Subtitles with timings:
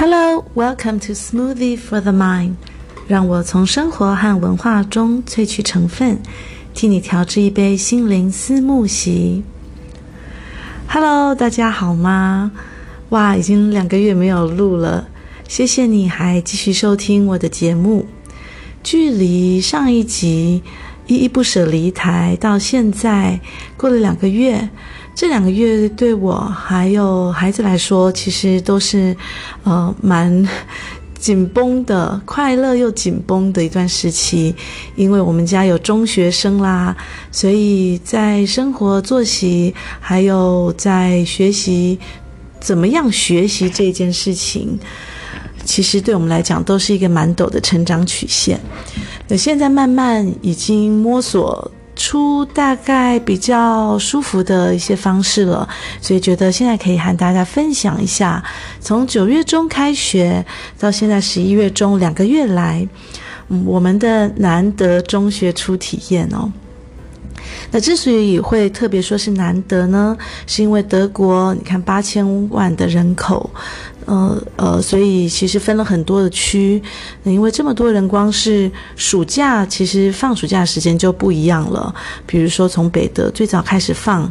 [0.00, 2.54] Hello, welcome to Smoothie for the Mind。
[3.08, 6.18] 让我从生活和文化中萃取成分，
[6.72, 9.42] 替你调制一杯心灵思慕昔。
[10.86, 12.52] Hello，大家好吗？
[13.08, 15.08] 哇，已经两个月没有录了，
[15.48, 18.06] 谢谢你还继续收听我的节目。
[18.84, 20.62] 距离上一集
[21.08, 23.40] 依依不舍离台到现在
[23.76, 24.68] 过了两个月。
[25.18, 29.16] 这两个月对我还有孩子来说，其实都是，
[29.64, 30.48] 呃，蛮
[31.18, 34.54] 紧绷的，快乐又紧绷的一段时期。
[34.94, 36.96] 因为我们家有中学生啦，
[37.32, 41.98] 所以在生活作息，还有在学习，
[42.60, 44.78] 怎么样学习这件事情，
[45.64, 48.60] 其实对我们来讲都是一个蛮陡的成长曲线。
[49.26, 51.68] 那现在慢慢已经摸索。
[51.98, 55.68] 出大概比较舒服的一些方式了，
[56.00, 58.42] 所以觉得现在可以和大家分享一下，
[58.80, 60.42] 从九月中开学
[60.78, 62.88] 到现在十一月中两个月来，
[63.66, 66.50] 我们的难得中学初体验哦。
[67.70, 73.50] 那之所以会特别说是难得呢，是因为德国你看八千万的人口。
[74.08, 76.82] 呃呃，所以其实分了很多的区，
[77.24, 81.94] 因为这么多人，光是暑假，其实放暑假时间就不一样了。
[82.26, 84.28] 比如说从北德最早开始放。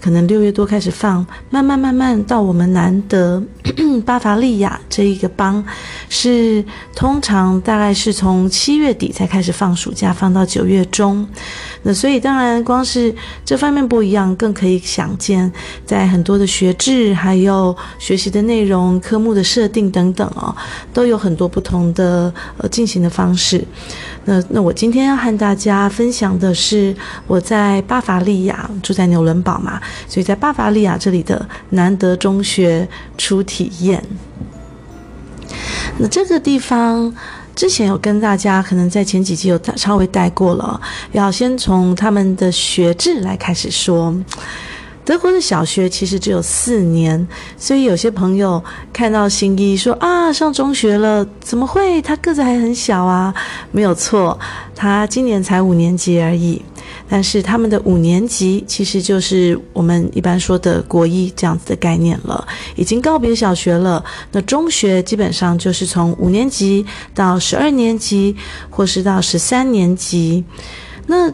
[0.00, 3.42] 可能六月多开始放，慢慢慢慢到我们南德
[4.06, 5.64] 巴伐利亚这一个邦，
[6.08, 11.26] 是通常大概是从七月底才开始放暑假，放到九月中。
[11.82, 15.50] 那所以当然光是这方面不一样，更可以想见，
[15.84, 20.54] 在很多的学制还有学习的内容、科目的设定等等哦，
[20.92, 23.64] 都有很多不同的呃进行的方式。
[24.28, 26.94] 那那我今天要和大家分享的是
[27.26, 34.04] 我在巴伐利亚住在纽伦堡嘛，所以在巴伐利亚这里的南德中学初体验。
[35.96, 37.10] 那这个地方
[37.56, 40.78] 之前有跟大家可能在前几集有稍微带过了，
[41.12, 44.14] 要先从他们的学制来开始说。
[45.08, 47.26] 德国的小学其实只有四年，
[47.56, 52.02] 所以有些朋友看到新一说啊，上中学了，怎么会？
[52.02, 53.34] 他个子还很小啊。
[53.72, 54.38] 没有错，
[54.76, 56.60] 他今年才五年级而已。
[57.08, 64.04] 但是他们的五年级其实就是我们一般说的国一这样子的概念了，已经告别小学了。
[64.32, 68.36] 那中学基本上就是从五年级到十二年级，
[68.68, 70.44] 或是到十三年级。
[71.06, 71.32] 那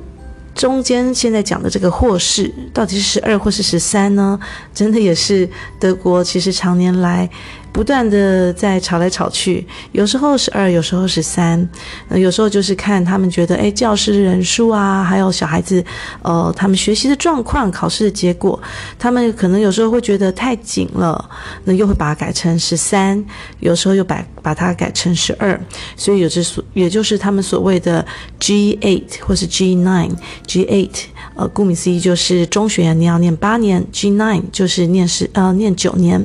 [0.55, 4.39] 中间现在讲的这个或是到底是十二或是十三呢？
[4.73, 5.49] 真的也是
[5.79, 7.29] 德国其实常年来。
[7.75, 11.69] 不断的在吵来吵去，有时候十二，有时候十三，
[12.09, 15.85] 呃，有时候就是看他们觉得，哎，教师人数啊，还有小孩子，
[16.23, 18.63] 呃，他们学习的状况、考试的结果，
[18.97, 21.29] 他们可能有时候会觉得太紧了，
[21.65, 23.23] 那又会把它改成十三，
[23.59, 25.61] 有时候又把把它改成十二，
[25.97, 28.07] 所以有这所，也就是他们所谓的
[28.39, 31.14] G eight 或是 G nine，G eight。
[31.37, 36.25] 呃，顾名思义就是中学你要念八年，G9 就是念十呃念九年，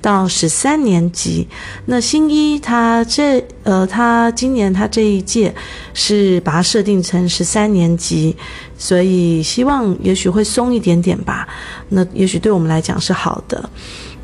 [0.00, 1.48] 到十三年级。
[1.86, 5.54] 那新一他这呃他今年他这一届
[5.94, 8.36] 是把它设定成十三年级，
[8.76, 11.48] 所以希望也许会松一点点吧。
[11.88, 13.70] 那也许对我们来讲是好的，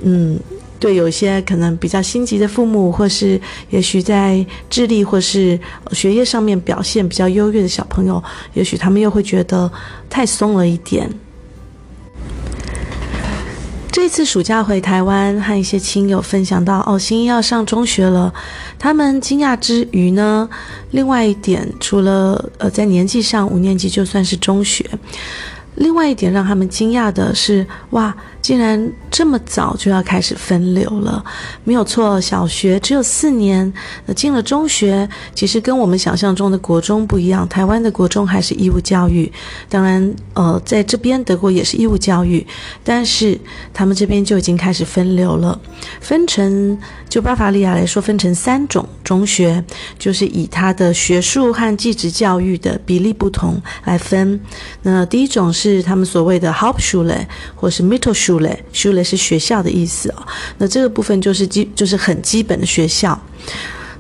[0.03, 0.39] 嗯。
[0.81, 3.41] 对，有一些可能比较心急的父母，或是
[3.71, 5.59] 也许在智力或是
[5.93, 8.23] 学业上面表现比较优越的小朋友，
[8.55, 9.71] 也许他们又会觉得
[10.09, 11.11] 太松了一点。
[13.91, 18.33] 这次暑假回台湾，和一些亲友分享到，哦，新一要上中学了。
[18.79, 20.49] 他们惊讶之余呢，
[20.93, 24.89] 另外一点，除了呃在年纪上五年级就算是中学，
[25.79, 28.15] 另外一点让他们惊讶的是，哇！
[28.41, 31.23] 竟然这么早就要开始分流了，
[31.65, 32.19] 没有错。
[32.19, 33.71] 小学只有四年，
[34.07, 37.47] 那进了中学，其实跟我们想象中的国中不一样。
[37.47, 39.31] 台湾的国中还是义务教育，
[39.69, 42.47] 当然，呃，在这边德国也是义务教育，
[42.83, 43.39] 但是
[43.75, 45.61] 他们这边就已经开始分流了，
[46.01, 46.79] 分成
[47.09, 49.63] 就巴伐利亚来说，分成三种中学，
[49.99, 54.41] 就是以它的学术和技职教育的比例不同来分。
[54.83, 58.57] 那第一种是是他们所谓的 Hauptschule 或是 Mittelschule。
[58.73, 60.27] Schule 是学校的意思哦，
[60.59, 63.19] 那这个部分就是基，就是很基本的学校。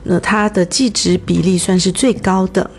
[0.05, 2.71] 那它的技职比例算是最高的。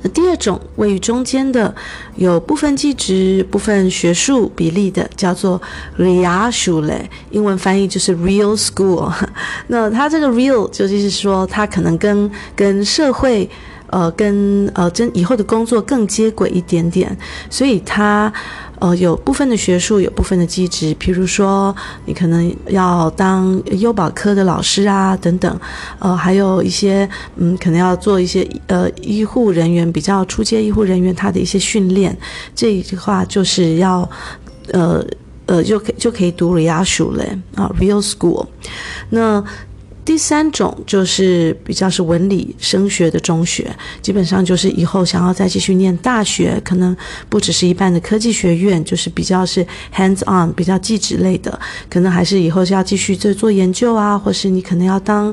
[0.00, 1.74] 那第二种位于中间的，
[2.14, 5.60] 有部分技职、部分学术比例的，叫做
[5.98, 6.88] “real school”。
[7.30, 9.12] 英文翻译就是 “real school”。
[9.66, 13.50] 那它这个 Real 就是说，它可能跟跟社会，
[13.88, 17.16] 呃，跟呃真以后的工作更接轨一点点，
[17.50, 18.32] 所以它。
[18.80, 21.74] 呃，有部分的学术，有部分的机职，比如说
[22.04, 25.60] 你可能要当优保科的老师啊，等等，
[25.98, 32.16] 呃，还有一些嗯，可能要做一些呃医护人员比较初阶医护人员他的一些训练，
[32.54, 34.08] 这一句话就是要
[34.70, 35.04] 呃
[35.46, 38.46] 呃就可就可以读 Realschule 啊，Real School，
[39.10, 39.44] 那。
[40.08, 43.70] 第三种就是比较是文理升学的中学，
[44.00, 46.96] 基本上就是以后想要再继续念大学，可能
[47.28, 49.62] 不只是一般的科技学院，就是比较是
[49.94, 51.60] hands on，比较技职类的，
[51.90, 55.32] 可能还是以后是要继续做做研究啊，或是你可能要当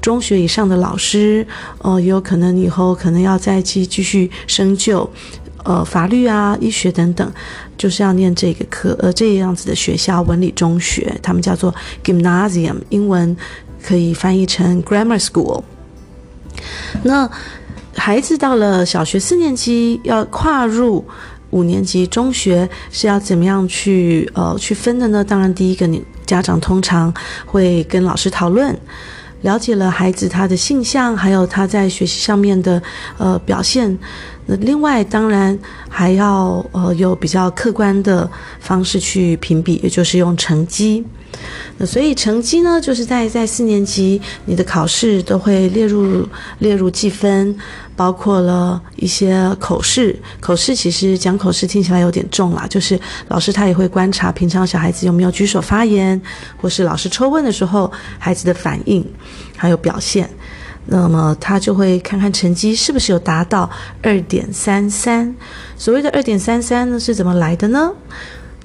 [0.00, 1.44] 中学以上的老师，
[1.78, 5.10] 哦、呃，也有可能以后可能要再继继续深究，
[5.64, 7.28] 呃，法律啊、医学等等，
[7.76, 13.36] 就是要念这个科，呃，这样子的学校，文理中学，他们叫做 gymnasium，英文。
[13.82, 15.62] 可以翻译成 grammar school。
[17.02, 17.28] 那
[17.94, 21.04] 孩子到了小学四年级，要跨入
[21.50, 25.22] 五年级中学，是要怎么样去呃去分的呢？
[25.22, 27.12] 当然，第一个，你家长通常
[27.44, 28.74] 会跟老师讨论，
[29.42, 32.82] 了解了孩子他的性向，还有他在学习上面的
[33.18, 33.98] 呃表现。
[34.46, 35.56] 那另外，当然
[35.88, 38.28] 还要呃有比较客观的
[38.58, 41.04] 方式去评比，也就是用成绩。
[41.78, 46.28] 那所以成绩呢，就是在在四年级，你的考试都会列入
[46.58, 47.56] 列入计分，
[47.96, 50.14] 包括了一些口试。
[50.40, 56.20] 口试其实讲口试听起来有点重啦，就是老师他也会观察平常小孩子有没有举手发言，
[56.60, 59.04] 或是老师抽问的时候孩子的反应
[59.56, 60.28] 还有表现。
[60.86, 63.70] 那么他就会看看成绩是不是有达到
[64.02, 65.34] 二点三三。
[65.76, 67.92] 所谓的二点三三呢，是怎么来的呢？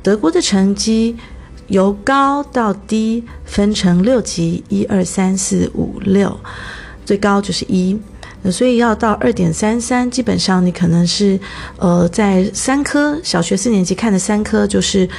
[0.01, 1.15] 德国的成绩。
[1.67, 6.39] 由高到低分成六级，一二三四五六，
[7.03, 7.99] 最高就是一，
[8.49, 11.37] 所以要到二点三三，基本上你可能是
[11.77, 15.09] 呃在三科小学四年级看的三科就是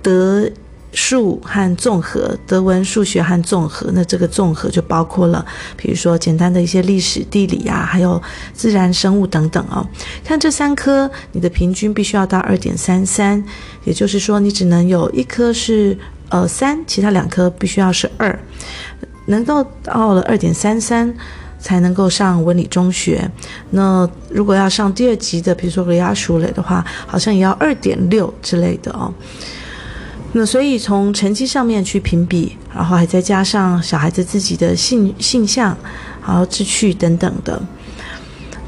[0.00, 0.48] 德。
[0.92, 5.44] 数和综合，德文、数学和综合，那这个综合就包括了，
[5.76, 8.20] 比如说简单的一些历史、地理啊，还有
[8.54, 9.86] 自然、生物等等哦。
[10.24, 13.44] 看这三科，你的平均必须要到二点三三，
[13.84, 15.96] 也就是说，你只能有一科是
[16.30, 18.38] 呃三，其他两科必须要是二，
[19.26, 21.14] 能够到了二点三三
[21.58, 23.30] 才能够上文理中学。
[23.70, 29.12] 那如果要上第二级的，比如说 Realschule 的话，好像也要二点六之类的哦。
[30.32, 35.74] 那所以从成绩上面去评比，然后还再加上小孩子自己的性性向，
[36.20, 37.60] 还有志趣等等的。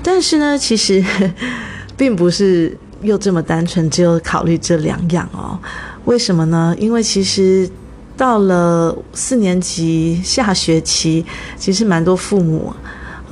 [0.03, 1.05] 但是呢，其实
[1.99, 5.59] 并不是又这么单纯，只有考虑这两样哦。
[6.07, 6.75] 为什么呢？
[6.79, 7.69] 因为其实
[8.17, 11.25] 到了四年级下学期，
[11.59, 12.73] 其实蛮多父母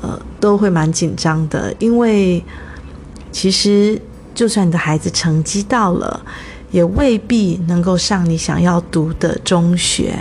[0.03, 2.45] 呃都会蛮紧张的，因为
[3.33, 3.99] 其实
[4.35, 6.21] 就算你的孩子成绩到了。
[6.71, 10.15] 也未必能够上你想要读的中学。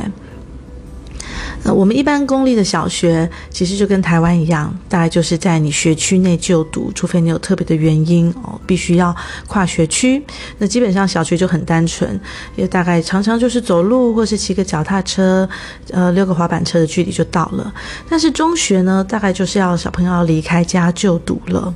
[1.74, 9.16] 我们一般公立的小学，其实就跟台湾一样，大概就是在你学区内就读，除非你有特别的原因哦，必须要
[9.48, 10.22] 跨学区。
[10.58, 12.20] 那基本上小学就很单纯，
[12.56, 15.48] 也大概常常就是走路或是骑个脚踏车，
[15.92, 17.74] 呃，溜个滑板车的距离就到了。
[18.10, 21.74] 但是中学呢，大概就是要小朋友离开家就读了。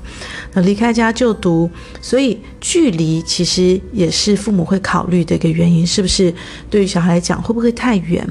[0.53, 1.69] 那离开家就读，
[2.01, 6.33] 所以距离其实也是父母会考虑的一个原因，是不是？
[6.69, 8.27] 对于小孩来讲，会不会太远？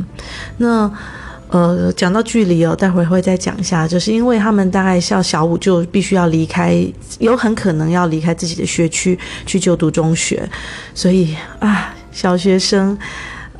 [0.56, 0.90] 那
[1.50, 6.86] 呃，讲到距离哦，待会会再讲一下，就是因为他们大概像小五就必须要离开，
[7.18, 10.48] 有很可能要离开自己的学区去就读中学，
[10.94, 12.96] 所以啊，小学生，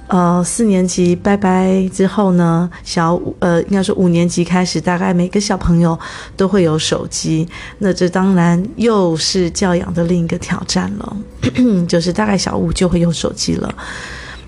[0.06, 5.98] 呃，四年级拜拜之后呢，小五呃，应该说五年级开始，大概每个小朋友
[6.36, 11.16] 都会有手机，那这当然又是教养的另一个挑战了，
[11.88, 13.74] 就是大概小五就会有手机了。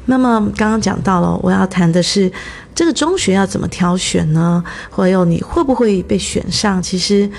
[0.06, 2.30] 那么刚刚讲到了，我要谈的是。
[2.74, 4.64] 这个中学要怎么挑选呢？
[4.90, 6.82] 或有你会不会被选上？
[6.82, 7.30] 其实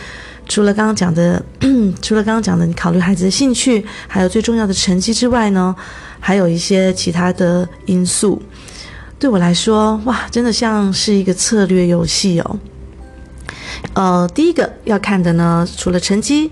[0.47, 1.43] 除了刚刚讲的，
[2.01, 5.75] 除了刚刚讲的，你考虑孩子的兴趣，还有最重要的成绩之外呢，
[6.19, 8.41] 还有一些其他的因素。
[9.17, 12.59] 对我来说，哇，真的像是一个策略游戏哦。
[13.93, 16.51] 呃，第一个要看的呢，除了成绩，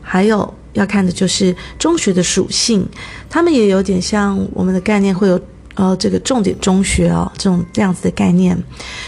[0.00, 2.86] 还有要看的就是中学的属性。
[3.28, 5.40] 他们也有点像我们的概念会有。
[5.80, 8.56] 呃这个重点中学哦，这种这样子的概念。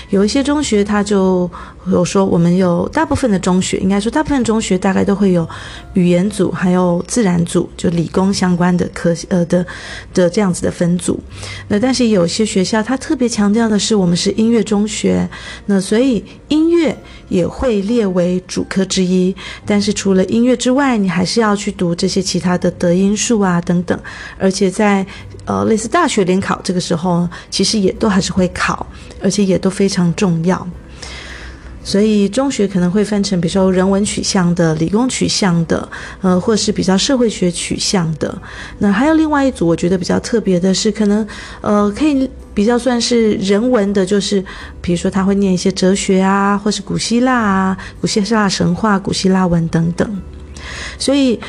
[0.08, 1.50] 有一些中学它就
[1.86, 5.46] 有说，我们有大部分的中学，应该说大部分中学大概都会有
[5.92, 9.66] 语言组，还有自然组，就理工相关的科呃的
[10.14, 11.20] 的这样子的分组。
[11.68, 15.28] 那但是有些学校它特别强调的是，我们是音乐中学，
[15.66, 16.96] 那所以音乐
[17.28, 19.34] 也会列为主科之一。
[19.66, 23.98] 但是除了音乐之外，你还是要去读这些其他的德音术啊等等，
[24.38, 25.04] 而且在
[25.44, 28.86] 呃类似大学联考这个时候，其实也都还是会考，
[29.22, 30.66] 而且也都非常重要。
[31.84, 35.88] 所以中学可能会分成，比如说人文取向的、理工取向的，
[36.20, 38.32] 呃，或是比较社会学取向的。
[38.78, 41.26] 那还有另外一组，我觉得比较特别的是，可能
[41.60, 44.40] 呃可以比较算是人文的，就是
[44.80, 50.22] 比如说他会念一些哲学啊，或是古希腊啊、古希腊神话、古希腊文等等。
[51.00, 51.40] 所以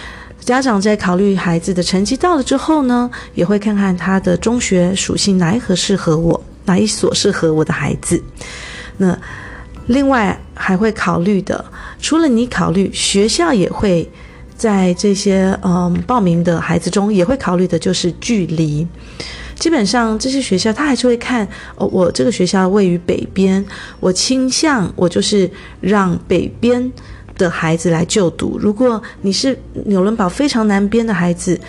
[0.44, 8.22] 家长在考虑孩子的成绩到了之后呢，也会看看他的中学属性哪一盒适合我，哪一所适合我的孩子。
[8.98, 9.18] 那。
[9.88, 11.66] 另外还会考虑的，
[12.00, 14.10] 除了你考虑，学校也会
[14.56, 18.88] 在这些嗯报名的孩子中也会考虑的，就是距离。
[19.60, 21.46] 基本上这些学校他还是会看
[21.76, 23.64] 哦，我这个学校位于北边，
[24.00, 26.90] 我倾向我就是让北边
[27.38, 28.58] 的孩子来就读。
[28.60, 31.60] 如果你是纽伦堡非常南边的孩子，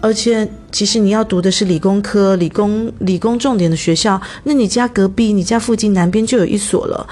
[0.00, 7.06] 而且其实你要读的是理工科、理工理工重点的学校，那你家隔壁、你家附近南边就有一所了。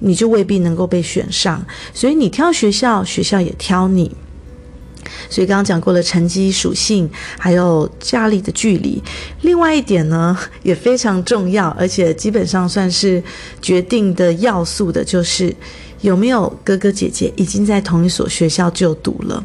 [0.00, 1.60] 你就未必能够被选上，
[1.92, 4.08] 所以你挑学校，学校也挑你。
[5.28, 9.02] 所以刚刚讲过了成绩属性，还有家里的距离。
[9.42, 13.20] 另外一点呢，也非常重要，而且基本上算是
[13.60, 15.52] 决定的要素的，就是
[16.00, 19.44] 有没有哥哥姐姐已经在同一所学校就读了。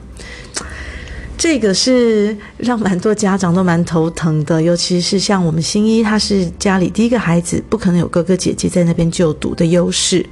[1.36, 10.25] 这个是让蛮多家长都蛮头疼的，尤其是像我们新一，他是家里第一个孩子，不可能有哥哥姐姐在那边就读的优势，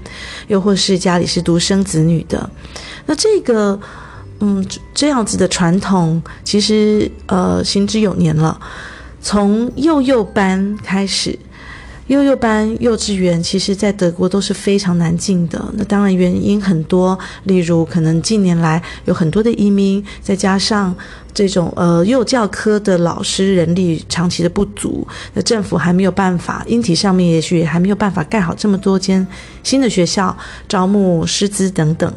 [0.47, 2.49] 又或是家里是独生子女的，
[3.07, 3.77] 那这个，
[4.39, 8.57] 嗯，这样子的传统其实呃行之有年了，
[9.21, 11.37] 从幼幼班开始。
[12.11, 15.63] 幼幼班、幼稚园，其实在德国都是非常难进的。
[15.77, 20.93] 那当然原因很多，例如可能近年来有很多的移民，再加上
[21.33, 29.25] 这种呃幼教科的老师人力长期的不足，那政府还没有办法，硬体上面也许也还没有办法盖好这么多间
[29.63, 30.37] 新的学校，
[30.67, 32.13] 招募师资等等。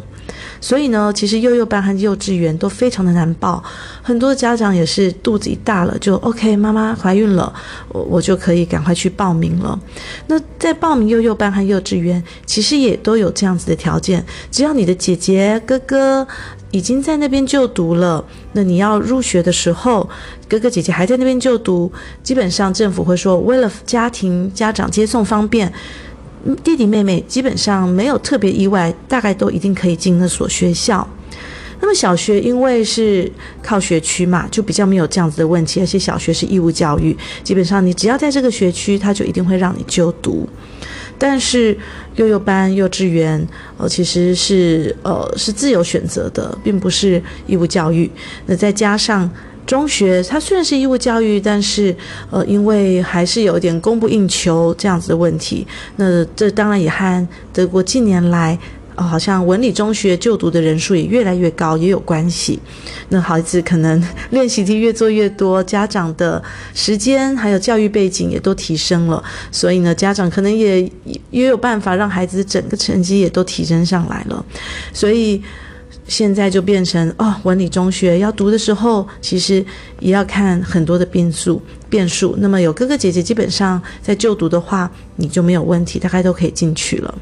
[0.61, 3.63] 所以呢，其实幼幼班和幼稚园都非常的难报，
[4.03, 7.53] 很多家长也是肚子一大了就 OK，妈妈怀孕了，
[7.89, 9.79] 我我就可以赶快去报名了。
[10.27, 16.27] 那在报名幼幼班和幼稚园，其实也都有这样子的条件，只要你的姐姐哥哥
[16.71, 20.09] 已经在那边就读了，那你要入学的时候，
[20.49, 25.71] 哥哥姐姐还在那边就读，基本上政府会说，为了家庭家长接送方便。
[26.63, 31.07] 弟弟妹妹基本上没有特别意外，大概都一定可以进那所学校。
[31.81, 33.31] 那么小学因为是
[33.63, 40.49] 靠学区嘛，就比较没有这样子的问题，而且小学是义务教育，基本上你只要在这个学区，他就一定会让你就读。
[41.19, 41.77] 但是
[42.17, 43.47] 幼幼班、幼稚园，
[43.77, 48.11] 呃，其实是呃是自由选择的，并不是义务教育。
[48.47, 49.31] 那再加上。
[49.67, 51.95] 中学它虽然是义务教育，但是
[52.31, 55.67] 呃，因为还是有点供不应求这样子的问题。
[55.97, 58.59] 那这当然也和德国近年来，
[58.95, 62.59] 好像文理中学就读的人数也越来越高也有关系。
[63.09, 66.43] 那孩子可能练习题越做越多，家长的
[66.75, 70.83] 时间还有教育背景也都提升了，所以呢，家长可能也
[71.31, 74.45] 也有办法让孩子整个成绩也都提升上来了，
[74.93, 75.43] 所以。
[76.07, 79.65] 现在就变成哦，文理中学要读的时候，其实
[80.01, 82.35] 也要看很多的变数变数。
[82.39, 87.15] 那么有哥哥姐姐，基本上在就读的话，你就没有问题，大概都可以进去了。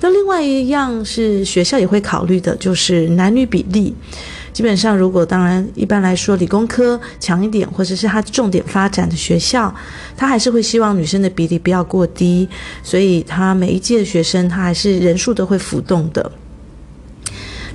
[0.00, 3.94] 那另外一样是学校也会考虑的，就是男女比例。
[4.52, 9.74] 基本上，如果当然一般来说理工科强一点，或者是他重点发展的学校，
[10.14, 12.46] 他还是会希望女生的比例不要过低，
[12.82, 16.30] 所以他每一届的学生，他还是人数都会浮动的。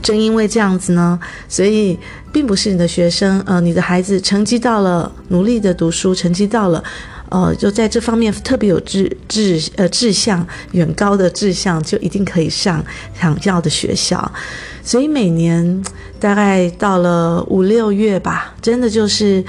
[0.02, 1.98] 正因为这样子呢，所以
[2.32, 6.84] 并不是你的学生，呃，你的孩子成绩到了，努力的读书，成绩到了，
[7.30, 12.84] 呃，就在这方面特别有志志呃志向远高的志向，就一定可以上
[13.20, 14.32] 想要的学校。
[14.84, 15.84] 所以每年
[16.20, 19.44] 大概到了五六月吧，真的就是。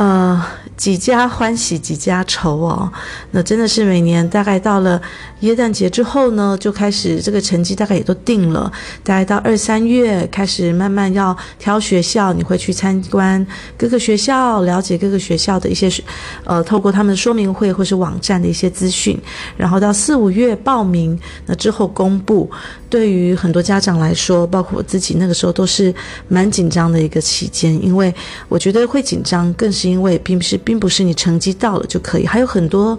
[0.00, 0.42] 呃。
[0.80, 2.90] 几家欢喜几家愁哦，
[3.32, 4.98] 那真的是每年大概到了
[5.40, 8.72] 耶诞节之后呢，就开始这个成绩大概也都定了，
[9.04, 15.92] 大概到二三月开始慢慢要挑学校，你会去参观各个学校，了解各个学校的一些，
[16.44, 19.20] 呃，透过他们的说明会或是网站的一些资讯，
[19.58, 22.50] 然后到四五月报名，那之后公布。
[22.88, 25.94] 对于很多家长来说，包括我自己，那个时候都是
[26.26, 28.12] 蛮紧张的一个期间，因为
[28.48, 32.98] 我觉得会紧张，更是因为并不是并不是你成绩到了就可以，还有很多，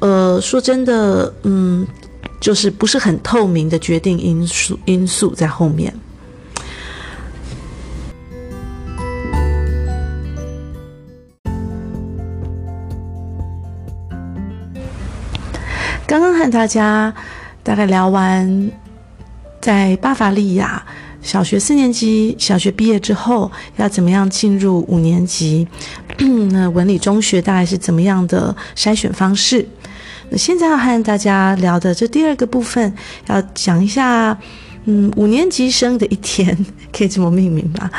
[0.00, 1.86] 呃，说真的，嗯，
[2.40, 5.92] 就是不是很透明的决定因素因素在后面。
[16.06, 17.14] 刚刚和大家
[17.62, 18.70] 大概聊完。
[19.60, 20.82] 在巴伐利亚
[21.20, 25.68] 小学四年级，小学毕业之后要怎么样进入五年级？
[26.50, 29.66] 那文理中学大概是怎么样的筛选方式？
[30.28, 32.92] 那现在要和大家聊的这第二个部分，
[33.26, 34.38] 要讲一下，
[34.84, 36.56] 嗯，五年级生的一天，
[36.92, 37.90] 可以这么命名吧？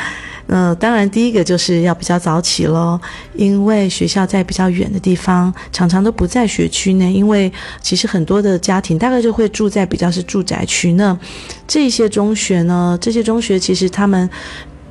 [0.46, 3.00] 呃，当然，第一个就是要比较早起喽，
[3.34, 7.12] 因为学校在比较远的地方，常常都不在学区内。
[7.12, 7.50] 因为
[7.80, 11.16] 其实很多的家庭大概就会住在比较是住宅区那。
[11.66, 14.28] 这些中学呢，这些中学其实他们。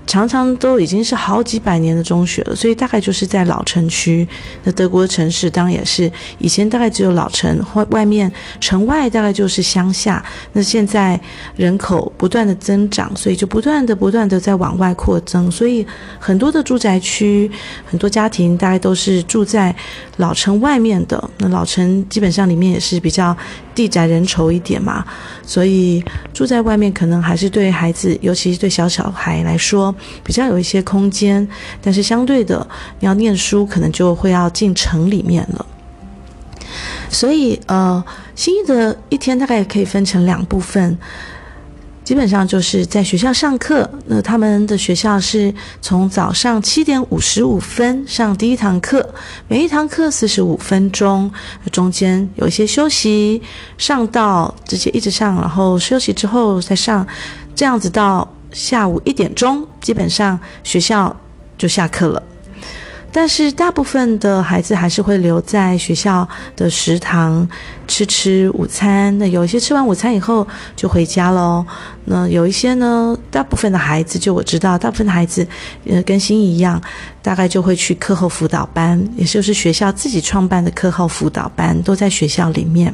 [0.08, 4.28] 常常都已经是好几百年的中学了，所以大概就是在老城区。
[4.64, 8.30] 那德国的城市当然也是以前大概只有老城，外外面
[8.60, 10.22] 城外大概就是乡下。
[10.52, 11.20] 那现在
[11.56, 15.86] 人口不断的增长，所以就不断的不断的在往外扩增，所以
[16.20, 17.50] 很多的住宅区，
[17.86, 19.74] 很多家庭大概都是住在
[20.18, 21.30] 老城外面的。
[21.38, 23.36] 那老城基本上里面也是比较
[23.74, 25.06] 地窄人稠一点嘛，
[25.46, 26.04] 所以
[26.34, 29.91] 住在外面可能还是对孩子，尤其是对小小孩来说。
[30.24, 31.48] 比较有一些空间，
[31.82, 32.66] 但是相对的，
[33.00, 35.66] 你要念书可能就会要进城里面了。
[37.10, 38.02] 所以，呃，
[38.36, 40.98] 新一的一天大概可以分成两部分，
[42.06, 43.90] 基本上就是在学校上课。
[44.06, 49.14] 那他们的学校是从早上七点五十五分上第一堂课，
[49.50, 51.30] 每一堂课四十五分钟，
[51.74, 53.42] 中间有一些休息，
[53.78, 57.06] 上到直接一直上，然后休息之后再上，
[57.54, 58.26] 这样子到。
[58.52, 61.16] 下午一点钟，基本上学校
[61.58, 62.22] 就下课了。
[63.14, 67.46] 但是大部分的孩子还是会留在学校的食堂
[67.86, 69.18] 吃吃午餐。
[69.18, 71.66] 那有一些吃完午餐以后就回家喽。
[72.06, 75.46] 那有一些呢，大部分的孩子，就我知道，大部分的孩子，
[75.86, 76.82] 呃，跟心怡一样，
[77.22, 82.94] 大概就会去课后辅导班，也就是学校自己创办的课后辅导班，都在学校里面。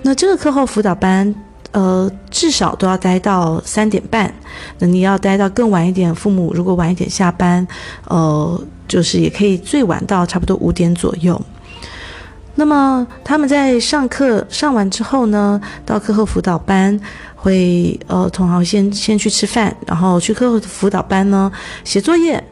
[0.00, 1.34] 那这个课后辅导班。
[1.72, 4.32] 呃，至少都要待到三点半。
[4.78, 7.66] 那你要待到更晚一点，父母如果晚一点下班，
[8.06, 11.40] 呃，就是也可以最晚到差不多五点左右。
[12.54, 16.98] 那么他们在上课上完之后呢，到课后辅导班
[17.36, 21.50] 会呃，同行先先去吃饭，然后去课后辅导班呢
[21.84, 22.42] 写作业。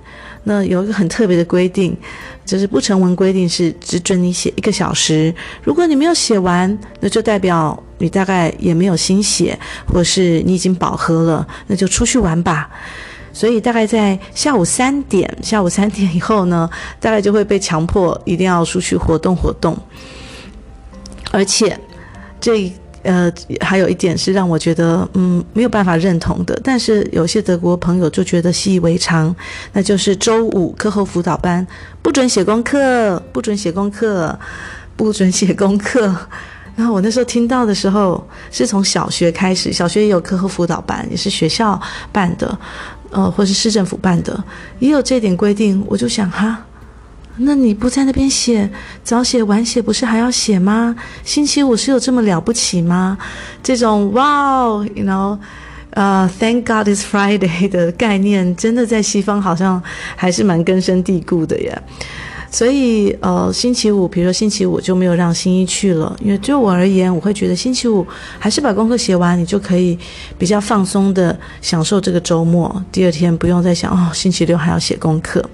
[0.45, 1.97] 那有一个很特别的规定，
[2.45, 5.35] 就是不成文规定是只准你写一个小时。
[5.65, 12.69] 如果你没有写完，那就代表你大概也没有心血，或是你已经饱和了，那就出去玩吧。
[13.33, 19.77] 所以大概在下午三点，下午三点以后呢，大概就会被强迫一定要出去活动活动，
[21.31, 21.79] 而且
[22.41, 22.73] 这。
[23.03, 29.33] 呃，还有一点是让我觉得嗯没有办法认同的，但是有些德国朋友就觉得习以为常，
[29.73, 31.65] 那就是周五课后辅导班
[32.03, 34.37] 不准写功课，不准写功课，
[34.97, 36.13] 不准写功课。
[36.77, 41.81] 然后我那时候听到的时候，是从小学开始，小学也有课后辅导班，也是学校
[42.13, 42.57] 办的，
[43.11, 44.45] 呃，或是市政府办的，
[44.79, 45.83] 也有这点规定。
[45.89, 46.63] 我就想哈。
[47.39, 48.71] 那你不在那边写，
[49.03, 50.97] 早写晚写不是还要写吗？
[51.23, 53.19] 星期五是有这么了不起吗？
[53.63, 55.39] 这种哇，you know，
[55.91, 59.83] 呃，Thank God it's Friday 的概念，真的在西方好像
[60.15, 61.83] 还是蛮根深蒂固的耶。
[62.57, 68.07] 所以，呃，星期五，比如说星期五就没有让新一去了，因为对我而言，我会觉得星期五
[68.39, 69.99] 还是把功课写完，你就可以
[70.39, 72.83] 比较放松的享受这个周末。
[72.91, 75.45] 第二天不用再想哦，星期六还要写功课。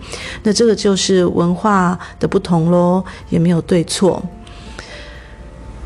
[0.44, 4.22] 那这个就是文化的不同喽，也没有对错。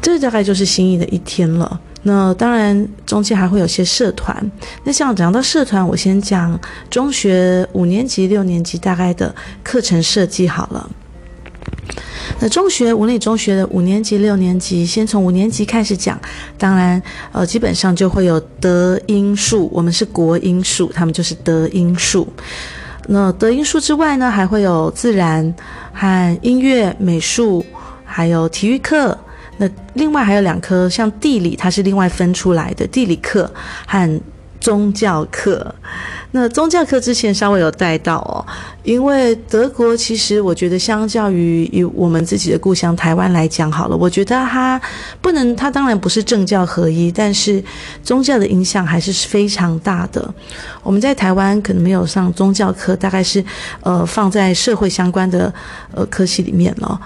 [0.02, 1.80] 这大概就是新一的一天了。
[2.02, 4.50] 那当然中间还会有些社团。
[4.84, 10.90] 那像讲到社团，我先讲中学五年级、六年级大概的课程设计好了。
[12.40, 16.20] 那中学文理中学的五年级、六年级，先从五年级开始讲。
[16.58, 17.00] 当然，
[17.32, 19.70] 呃，基本上就会有德、英、数。
[19.72, 22.26] 我们是国英数，他们就是德、英、数。
[23.08, 25.54] 那德音数之外呢，还会有自然
[25.92, 27.64] 和音乐、美术，
[28.04, 29.16] 还有体育课。
[29.58, 33.50] 那另外还有两科，像地理，它是另外分出来的地理课
[33.86, 34.20] 和
[34.66, 35.72] 宗教课。
[36.32, 38.44] 那宗教课之前稍微有带到哦，
[38.82, 44.80] 因为德国其实我觉得相较于以我们自己的故乡台湾来讲好了，我觉得它
[45.20, 47.62] 不能，它当然不是政教合一，但是
[48.02, 50.34] 宗教的影响还是非常大的。
[50.82, 53.42] 我们在台湾可能没有上宗教课，大概是
[53.82, 55.54] 呃放在社会相关的
[55.94, 57.00] 呃科系里面了。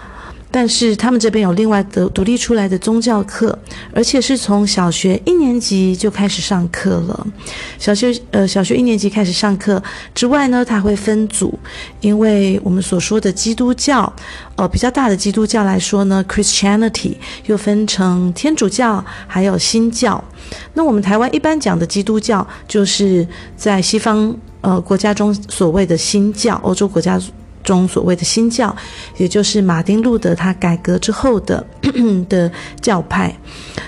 [0.51, 3.57] 但是他们这边有另外的独立出来的宗教课，
[3.95, 7.27] 而且是从小学一年级就开始上课了。
[7.79, 9.83] 小学呃，小学一年级开始上课
[10.15, 11.59] 之外呢，它会分组，
[12.01, 14.13] 因为我们所说的基督教，
[14.57, 17.15] 呃，比较大的基督教来说呢，Christianity
[17.47, 20.23] 又分成天主教还有新教。
[20.75, 27.21] 那我们台湾一般讲的基督教，就是在西方呃国家中所谓的新教，欧洲国家。
[27.63, 28.75] 中所谓的新教，
[29.17, 31.65] 也就是马丁路德他改革之后的
[32.29, 33.35] 的教派。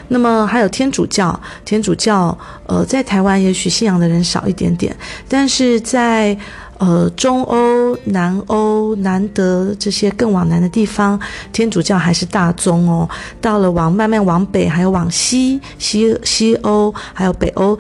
[0.09, 4.95] 那么还有天主教，天主教呃在台湾也许信仰的人少一点点，
[5.29, 6.37] 但是在
[6.79, 11.19] 呃中欧、南欧、南德这些更往南的地方，
[11.53, 13.09] 天主教还是大宗哦。
[13.41, 17.79] 到了往慢慢往北，还有往西西西欧，还有北欧。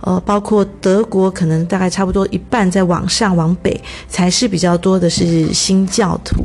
[0.00, 6.36] 呃，包括德国，可能大概差不多一半，在往上往北，才是比较多的是新教徒。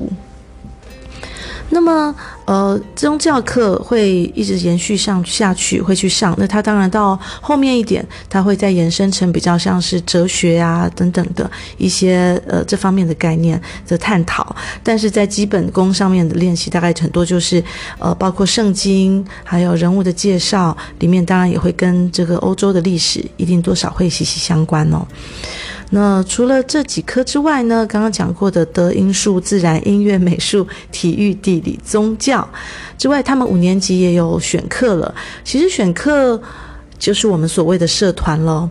[1.70, 2.14] 那么，
[2.46, 6.36] 呃，宗教课会一直延续上下去，会去上。
[6.38, 14.56] 那他当然到后面一点，他会再延伸成比较像是哲学啊等等的一些呃这方面的概念的探讨。
[14.84, 17.64] 但是在基本功上面的练习，大概很多就是
[17.98, 25.04] 呃，包括圣经，还有人物的介绍，里面当然也会跟这个欧洲的历史一定多少会息息相关哦。
[25.96, 32.48] 那除了这几科之外呢，刚刚讲过的德音数自然音乐美术体育地理宗教
[32.98, 35.14] 之外，他们五年级也有选课了。
[35.44, 36.42] 其实选课
[36.98, 38.68] 就是我们所谓的社团了。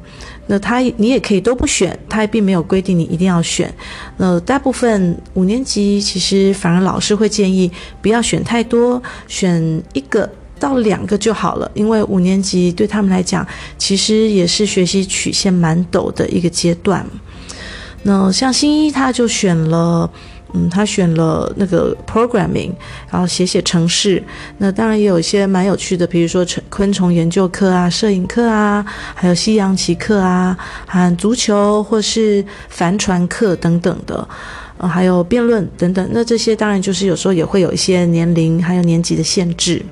[0.49, 3.73] 那他你也可以都不选，他也并没有规定你一定要选。
[4.17, 7.71] 那大部分五年级其实反而老师会建议
[8.03, 10.29] 不要选太多，选一个。
[10.63, 13.45] 到两个就好了，因为五年级对他们来讲，
[13.77, 17.05] 其实也是学习曲线蛮陡的一个阶段。
[18.05, 20.09] 那像新一，他就选了，
[20.55, 22.71] 嗯，他选了那个 programming，
[23.11, 24.23] 然后写写程式。
[24.59, 28.85] 那当然也有一些蛮有趣的，比如说昆虫研究课啊、摄影课啊，
[29.17, 34.29] 还有西洋棋课啊，还足球或是帆船课等等的，
[34.79, 36.09] 还有辩论等等。
[36.13, 39.83] 那这些当然就是有时候也会有一些年龄还有年级的限制。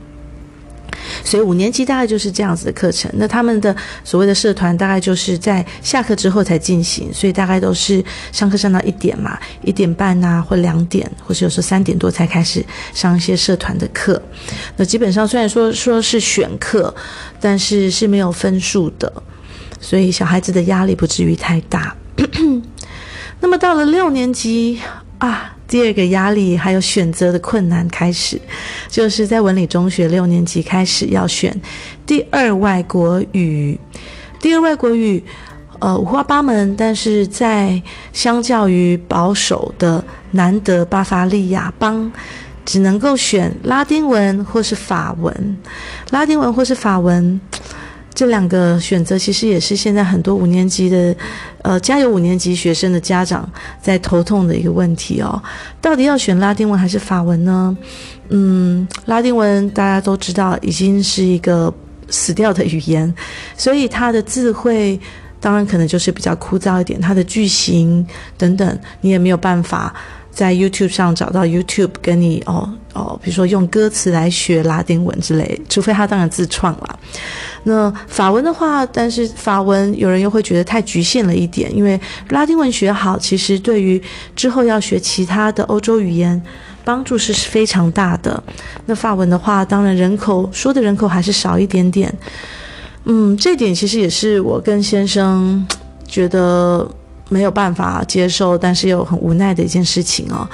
[1.25, 14.21] 所以五年级大概就是这样子的课程，那他们的所谓的社团大概就是在下课之后才进行，所以大概都是上课上到一点嘛，一点半呐、或两点，或是有时候三点多才开始上一些社团的课。
[14.77, 16.95] 那基本上虽然说说是选课，
[17.41, 19.13] 但是是没有分数的，
[19.81, 21.95] 所以小孩子的压力不至于太大。
[23.41, 24.79] 那么到了六年级
[25.21, 25.57] 啊。
[25.69, 28.41] 第二个压力还有选择的困难开始，
[28.89, 31.57] 就是在文理中学六年级开始要选
[32.05, 33.79] 第二外国语。
[34.41, 35.23] 第二外国语，
[35.79, 37.81] 呃，五花八门，但是在
[38.13, 40.03] 相较于保守的
[40.33, 42.11] 南德巴伐利亚邦，
[42.65, 45.57] 只能够选拉丁文或是法文，
[46.11, 47.41] 拉丁文或是法文。
[48.13, 51.15] 这两个选择其实也是现在很多五年级的，
[51.63, 53.49] 呃，家有五年级学生的家长
[53.81, 55.43] 在头痛的一个问题哦。
[55.81, 57.77] 到底要选拉丁文还是法文呢？
[58.29, 61.73] 嗯，拉丁文大家都知道已经是一个
[62.09, 63.13] 死掉的语言，
[63.57, 64.99] 所以它的字汇
[65.41, 69.95] 当然可能就是比较枯燥一点，它的句型等等你也没有办法。
[70.33, 76.99] 在 YouTube 上找到 YouTube 跟你哦哦，比如说用歌词来学拉丁文之类，除非他当然自创了。
[77.65, 82.01] 那法文的话，但是法文有人又会觉得太局限了一点，因为
[82.31, 84.01] 拉丁文学好，其实对于
[84.35, 86.41] 之后要学其他的欧洲语言
[86.85, 88.43] 帮助是非常大的。
[88.87, 92.13] 那法文的话，当然人口说的人口还是少一点点。
[93.05, 95.67] 嗯，这点其实也是我跟先生
[96.07, 96.91] 觉得。
[97.33, 100.45] 没有办法接受，但是又很无奈的一件事情哦。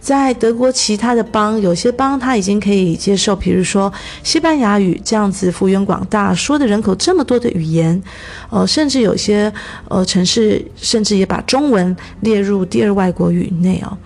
[0.00, 8.02] 在德国其他的邦，有些邦他已经可以接受，比如说西班牙语这样子幅员广大，说的人口这么多的语言，
[8.48, 9.52] 呃，甚至有些
[9.88, 13.96] 呃城市甚至也把中文列入第二外国语内哦。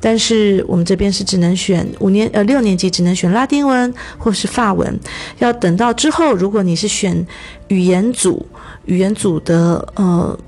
[0.00, 5.00] 但是我们这边是只能选五年呃六年级只能选拉丁文或是法文，
[5.38, 7.26] 要等到之后，如果你是选
[7.68, 8.44] 语言组。
[8.86, 10.38] 语言组的呃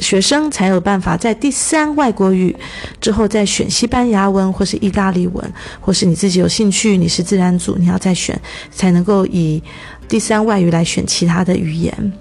[0.00, 2.54] 学生才有办法在第三外国语
[3.00, 8.38] 之后再选西班牙文或是意大利文，或是你自己有兴趣，你是自然组，你要再选，
[8.70, 9.62] 才能够以
[10.08, 12.12] 第三外语来选其他的语言。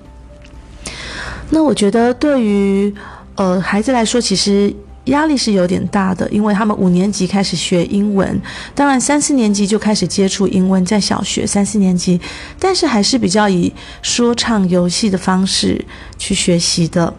[1.50, 2.94] 那我觉得对于
[3.36, 4.74] 呃孩子来说，其实。
[5.06, 8.42] 压力是有点大的，因为他们五年级开始学英文，
[8.74, 12.20] 当然三四年级就开始接触英文，在小学三四年级，
[12.58, 13.72] 但是还是比较以
[14.02, 15.80] 说唱游戏的方式
[16.18, 17.14] 去学习的。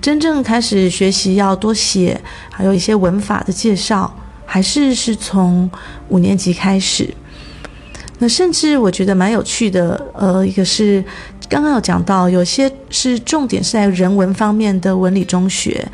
[0.00, 4.14] 真正开始学习要多写，还有一些文法的介绍，
[4.46, 5.70] 还是是从
[6.08, 7.12] 五年级开始。
[8.18, 11.02] 那甚至我觉得蛮有趣的，呃，一个是
[11.48, 15.86] 刚刚有讲到，有些是重点是在人文方面的文理中学。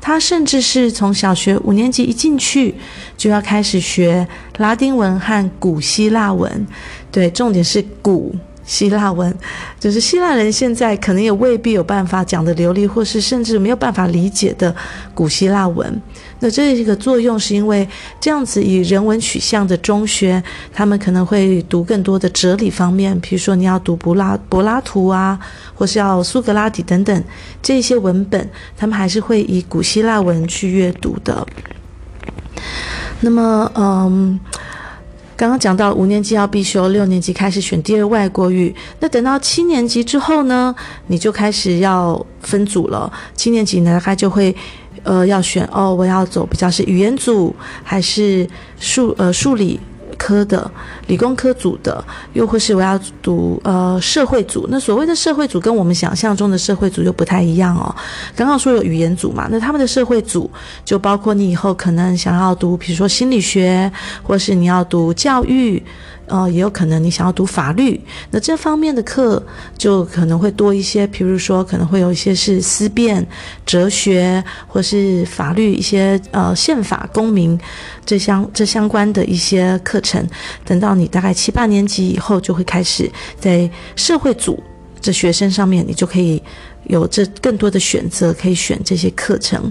[0.00, 2.74] 他甚至是从小学五年级一进去
[3.16, 4.26] 就要开始学
[4.58, 6.66] 拉丁文和古希腊文，
[7.10, 9.34] 对，重点是古希腊文，
[9.78, 14.74] 就是希腊人现在可能也未必有办法讲得流利，或是甚至没有办法理解的
[15.14, 16.00] 古希腊文。
[16.40, 17.88] 那这一个作用是因为
[18.20, 25.38] 这样子以人文取向的中学，他们可能会读更多的哲理方面，比如说你要读柏拉柏拉图啊，
[25.74, 27.24] 或是要苏格拉底等等
[27.62, 31.46] 这些文本，他们还是会以古希腊文去阅读的。
[33.20, 34.38] 那么，嗯，
[35.36, 40.74] 刚刚讲到五年级要必修，六年级开始选第二外国语，那等到七年级之后呢，
[41.08, 43.12] 你就开始要分组了。
[43.34, 44.54] 七年级呢，大概就会。
[45.02, 48.48] 呃，要选哦，我要走比较是语言组，还是
[48.80, 49.78] 数呃数理
[50.24, 50.70] 科的、
[51.06, 54.66] 理工科组的，又或是我要读呃社会组？
[54.70, 57.94] 那所谓的社会组跟我们想象中的社会组又不太一样哦。
[58.34, 60.50] 刚刚说有语言组嘛，那他们的社会组
[60.82, 65.82] 就包括你以后可能想要读，比如说心理学，或是你要读教育。
[66.26, 69.42] 呃，也有可能你想要读法律，那这方面的课
[69.76, 71.06] 就可能会多一些。
[71.08, 73.26] 譬如说，可能会有一些是思辨、
[73.66, 77.58] 哲学，或是法律一些呃宪法、公民
[78.06, 80.26] 这相这相关的一些课程。
[80.64, 84.62] 等到你大概七八年级以后，就会开始在社会组
[85.00, 86.42] 这学生上面，你就可以
[86.84, 89.70] 有这更多的选择，可以选这些课程。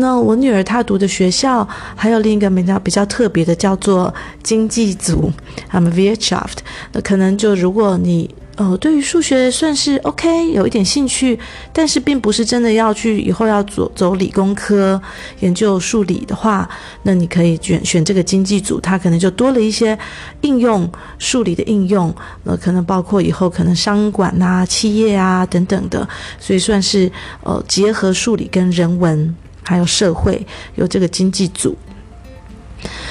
[0.00, 5.30] 那我女儿她读的学校还有另一个比较比较特别的，叫做经济组，
[5.68, 6.58] 他们 Wirtschaft。
[6.92, 11.36] 那可能就如果你呃对于数学算是 OK，有一点兴趣，
[11.72, 15.02] 但是并不是真的要去以后要走走理工科
[15.40, 16.68] 研究数理的话，
[17.02, 19.98] 那你可以选选这个经济组，它可能就多了一些
[20.42, 26.08] 应用数理的应用，那可能包括以后可能商管啊、企业啊等等的，
[26.38, 27.10] 所以算是
[27.42, 29.34] 呃结合数理跟人文。
[29.68, 30.40] 还有社会
[30.76, 31.76] 有这个经济组，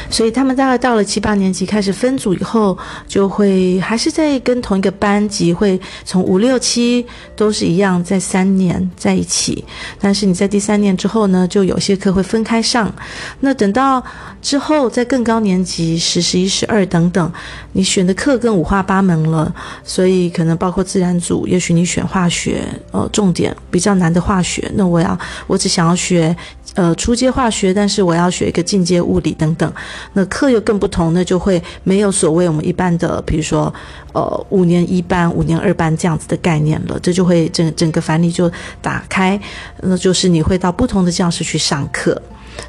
[0.10, 2.77] 所以他们大概到了七八年级开始分组以后，
[3.08, 9.63] 就会还是在跟同一个班级，会从五六七都是一样，在三年在一起。
[9.99, 12.93] 但是你在第三年之后呢，就有些课会分开上。
[13.41, 14.01] 那等到
[14.41, 17.32] 之后在更高年级十、十一、十二等等，
[17.73, 19.53] 你选的课更五花八门了。
[19.84, 26.36] 所以可能包括自然组，也许你选化学，呃，重点比较难的化学，那我要我只想要学。
[26.75, 29.73] 呃，初阶化学，但是我要学一个进阶物理等等，
[30.13, 33.73] 那课又更不同，那就会没有所谓我们一般的，比如说，
[34.13, 39.39] 呃，五年一班、五年二班这样子的概念了，这就会整整个范例就打开，
[39.82, 42.21] 那就是你会到不同的教室去上课。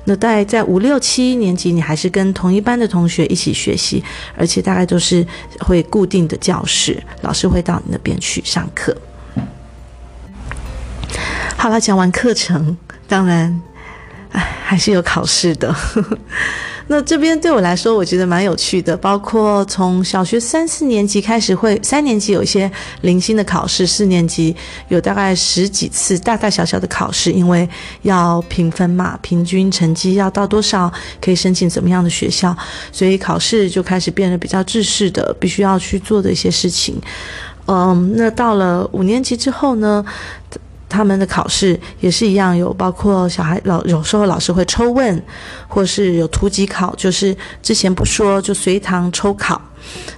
[0.05, 4.03] 那大概在五六七年级，你还是跟同一班的同学一起学习，
[4.35, 5.27] 而且大概都是
[5.61, 8.97] 会固定的教室，老师会到你那边去上课。
[11.59, 12.75] 好了，讲完课程，
[13.07, 13.61] 当然。
[14.69, 15.75] 还是有考试的。
[16.89, 18.95] 那这边对我来说，我觉得蛮有趣的。
[18.95, 24.55] 包括从小学三四年级开始会，会三年级有一些零星的考试，四年级
[24.89, 27.67] 有大概十几次大大小小的考试，因为
[28.03, 32.55] 要评分嘛，平均成绩要到多少可以申请怎么样的学校，
[32.93, 37.01] 所以考试就开始变得比较制式的，必须要去做的一些事情。
[37.67, 40.05] 嗯，那到了五年级之后呢？
[40.89, 45.23] 他们的考试也是一样，有包括小孩老有时候老师会抽问，
[45.67, 49.61] 或是有突击考，就是之前不说就随堂抽考。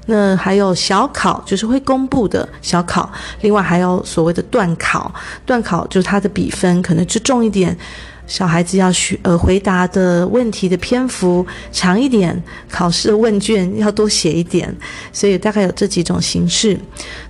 [0.06, 3.10] 那还有小考，就是会公布的小考。
[3.42, 5.12] 另外还有所谓的段考，
[5.46, 7.76] 段考就是它的比分可能就重一点。
[8.30, 12.40] 小孩子要学呃回答的问题的篇幅长一点，
[12.70, 14.72] 考试的问卷要多写一点，
[15.12, 16.78] 所以大概有这几种形式。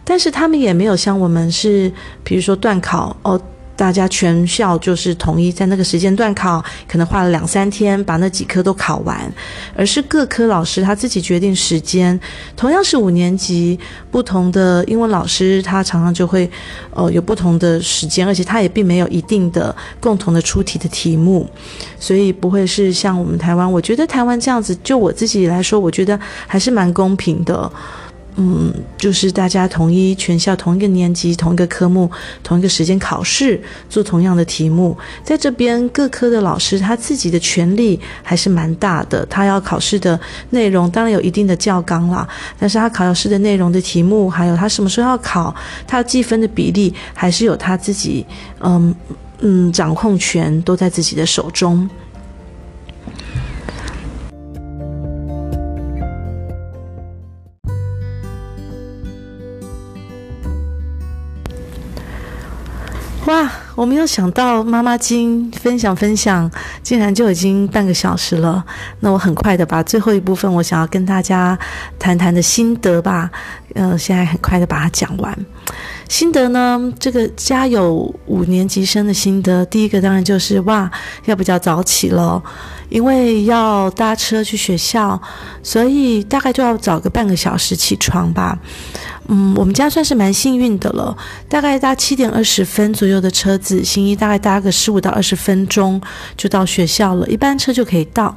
[0.04, 1.90] 但是他们也没有像我们是，
[2.22, 3.40] 比如说断考哦，
[3.80, 9.18] 大家全校就是统一在那个时间段考，可能花了两三天把那几科都考完，
[9.74, 12.20] 而是各科老师他自己决定时间。
[12.54, 16.48] 同样是五年级，不同的英文老师他常常就会
[16.90, 21.48] 呃有不同的时间，而且他也并没有一定的共同的出题的题目，
[21.98, 23.72] 所以不会是像我们台湾。
[23.72, 27.72] 我觉得台湾这样子，就我自己来说，我觉得还是蛮公平的。
[28.42, 32.10] 嗯，就是大家统一全校同一个年级、同一个科目、
[32.42, 34.96] 同一个时间考试，做同样的题目。
[35.22, 40.18] 在这边各科的老师他自己的权力还是蛮大的，他要考试的
[40.50, 42.26] 内容当然有一定的教纲啦，
[42.58, 45.54] 但是他考试的内容的题目，还有他什么时候要考，
[45.86, 48.24] 他计分的比例，还是有他自己
[48.60, 48.94] 嗯
[49.40, 51.86] 嗯掌控权都在自己的手中。
[63.30, 66.50] 哇，我没有想到妈妈经分享分享，
[66.82, 68.64] 竟然就已经半个小时了。
[68.98, 71.56] 那我很快的把最后一部分我想要跟大家
[71.96, 73.30] 谈谈的心得吧，
[73.74, 75.36] 呃，现在很快的把它讲完。
[76.08, 80.90] 心得呢，这个家有五年级生的心得，第一个当然就是哇，
[81.26, 82.42] 要比较早起了，
[82.88, 85.20] 因为要搭车去学校，
[85.62, 88.58] 所以大概就要早个半个小时起床吧。
[89.28, 91.16] 嗯，我们家算是蛮幸运的了，
[91.48, 96.00] 大概搭七点二十分左右的车子，行医大概搭个十五到二十分钟
[96.36, 98.36] 就到学校了，一班车就可以到。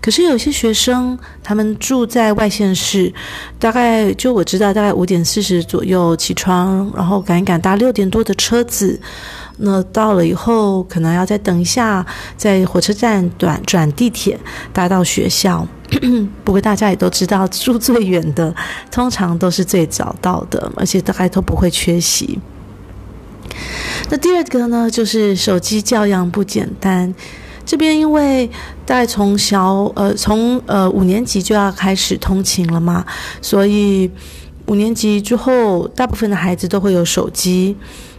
[0.00, 3.12] 可是有些学生他们住在外县市，
[3.58, 9.00] 大概就我知道，大概五点四十左右起床，然后赶一赶搭六点多的车子，
[9.58, 12.04] 那到了以后可能要再等一下，
[12.36, 14.38] 在火车站转转地铁
[14.72, 15.66] 搭到学校。
[16.42, 18.54] 不过大家也都知道，住最远的
[18.90, 22.38] 通常都是最早到的，而且大概都不会缺席。
[24.08, 27.14] 那第二个呢，就是手机教养不简单。
[27.64, 28.50] 这边因为
[28.84, 33.04] 在从小呃从呃五年级就要开始通勤了嘛，
[33.40, 34.10] 所以
[34.66, 37.76] 五年级之后，大部分的孩子都会有手机。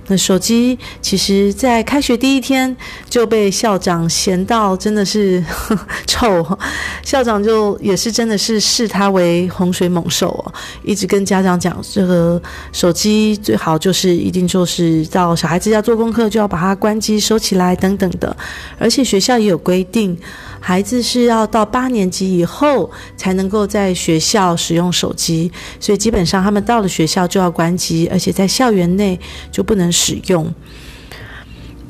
[0.08, 2.76] 那手机其实，在开学第一天
[3.10, 6.60] 就被校长嫌到，真的是呵 呵臭。
[7.04, 18.36] 校长就也是真的是视他为洪水猛兽哦，一直跟家长讲，这个手机最好就是一定就是到小孩子要做功课就要把它关机收起来等等的，
[18.78, 20.18] 而且学校也有规定。
[20.66, 29.20] 孩子是要到八年级以后才能够在学校使用手机，所以基本上他们到了学校就要关机，而且在校园内
[29.52, 30.54] 就不能使用。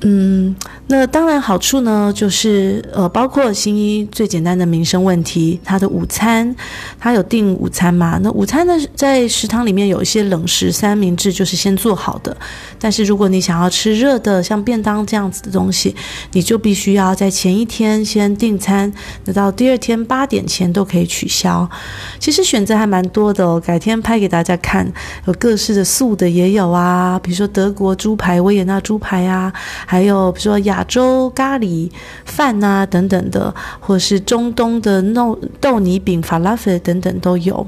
[0.04, 0.56] 嗯。
[0.88, 6.54] 那当然，好处呢，就是呃，包括新一最简单的民生问题，他的午餐，
[7.00, 8.20] 他有订午餐嘛？
[8.22, 12.36] 那午餐呢，在食堂里面有一些冷食三明治，就是先做好的。
[12.78, 15.96] 但是如果你想要吃热的，像便当这样子的东西，
[16.34, 18.92] 你就必须要在前一天先订餐，
[19.24, 21.68] 那到第二天八点前都可以取消。
[22.20, 24.86] 其实选择还蛮多的哦，改天拍给大家看，
[25.26, 29.52] 有各式的素的也有啊，比如说德国猪排、维也纳猪排啊，
[29.94, 31.88] 还有比如说亚洲咖喱
[32.26, 37.68] 饭啊等等的，或是中东的豆豆泥饼、法拉菲等等都有，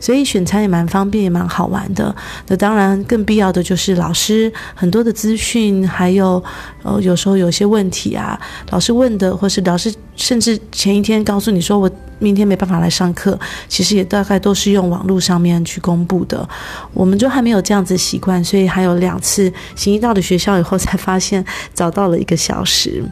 [0.00, 2.12] 所以选餐也蛮方便，也蛮好玩的。
[2.48, 6.42] 那当然更必要的就是老师很多的资讯，还有
[6.82, 8.36] 呃有时候有些问题啊，
[8.70, 11.88] 老师问的，或是老师甚至前一天告诉你说我
[12.20, 16.48] 明天没办法来上课，其实也大概都是用网络上面去公布的。
[16.94, 23.02] 我们就还没有这样子习惯，所以还有两次行医到了学校以后才发现早到了一个小时。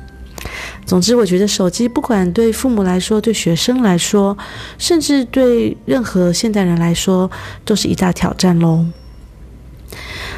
[0.87, 4.39] 总之，我觉得手机不管对父母来说，对学生来说，
[4.79, 7.29] 甚至对任何现代人来说，
[7.65, 8.87] 都是一大挑战喽。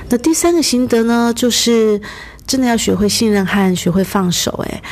[0.09, 2.01] 那第三个心得呢，就是
[2.51, 4.51] 真的要学会信任和学会放手。
[4.65, 4.83] 诶。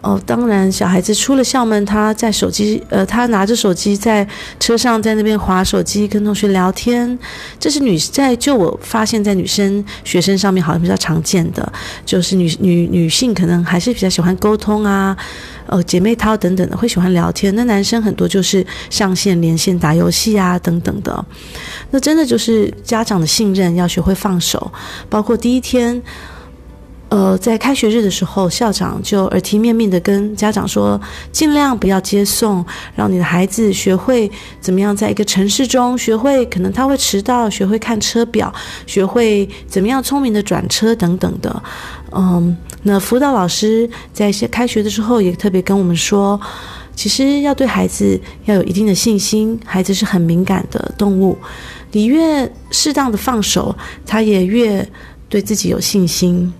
[0.00, 4.24] 哦，当然，小孩子出了校门，他在手机，呃，他拿着手机在
[4.60, 7.18] 车上，在那边滑手机，跟同学聊天。
[7.58, 11.72] 这是女在就我发现，在女生学生上面好像比较常见的，
[12.06, 15.16] 就是女女女性可能还是比较喜欢沟通啊，
[15.66, 17.52] 呃，姐妹淘等等的会喜欢聊天。
[17.56, 21.24] 那男生很多就是上线连线打游戏啊等等的。
[21.90, 24.70] 那真的就是家长的信任要学会放手，
[25.10, 26.00] 包括第一天。
[27.10, 31.00] 呃，在开学日的时候，校长就耳提面命的跟家长说，
[31.32, 32.62] 尽量不要接送，
[32.94, 38.52] 让你的孩子学会怎么样在一个城市中学会，可能他会迟到，学会看车表，
[38.86, 41.62] 学会怎么样聪明的转车等等的。
[42.12, 46.38] 嗯，那辅导老师在开学的时候也特别跟我们说，
[46.94, 51.38] 其实要对孩子要有一定的信心，孩子是很敏感的动物，
[51.92, 54.86] 你越适当的放手，他也越
[55.30, 56.52] 对自己有信心。